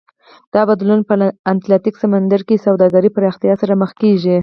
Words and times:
دا 0.53 0.61
بدلون 0.69 0.99
په 1.07 1.13
اتلانتیک 1.51 1.95
سمندر 2.03 2.41
کې 2.47 2.63
سوداګرۍ 2.65 3.09
پراختیا 3.17 3.53
سره 3.61 3.73
مخ 3.81 3.91
کېږي. 4.01 4.37